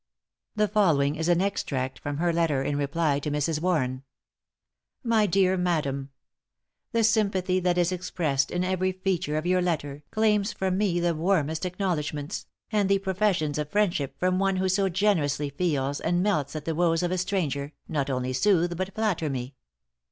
The 0.55 0.67
following 0.67 1.15
is 1.15 1.29
an 1.29 1.41
extract 1.41 1.99
from 1.99 2.17
her 2.17 2.33
letter 2.33 2.63
in 2.63 2.75
reply 2.75 3.19
to 3.19 3.29
Mrs. 3.29 3.61
Warren: 3.61 4.01
"My 5.03 5.27
dear 5.27 5.57
Madam, 5.57 6.09
"The 6.91 7.03
sympathy 7.03 7.59
that 7.59 7.77
is 7.77 7.91
expressed 7.91 8.49
in 8.49 8.63
every 8.63 8.91
feature 8.93 9.37
of 9.37 9.45
your 9.45 9.61
letter, 9.61 10.01
claims 10.09 10.53
from 10.53 10.75
me 10.79 10.99
the 10.99 11.13
warmest 11.13 11.67
acknowledgments; 11.67 12.47
and 12.71 12.89
the 12.89 12.97
professions 12.97 13.59
of 13.59 13.69
friendship 13.69 14.17
from 14.17 14.39
one 14.39 14.55
who 14.55 14.69
so 14.69 14.89
generously 14.89 15.51
feels 15.51 15.99
and 15.99 16.23
melts 16.23 16.55
at 16.55 16.65
the 16.65 16.73
woes 16.73 17.03
of 17.03 17.11
a 17.11 17.17
stranger, 17.19 17.73
not 17.87 18.09
only 18.09 18.33
soothe 18.33 18.75
but 18.75 18.95
flatter 18.95 19.29
me. 19.29 19.53